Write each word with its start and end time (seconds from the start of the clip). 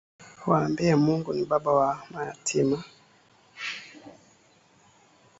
Waambie 0.47 0.95
Mungu 0.95 1.33
ni 1.33 1.43
baba 1.45 1.71
wa 1.73 1.89
mayatima. 2.11 2.83